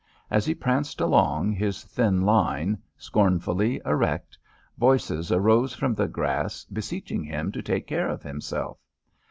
[0.31, 4.35] As he pranced along his thin line, scornfully erect,
[4.75, 8.79] voices arose from the grass beseeching him to take care of himself.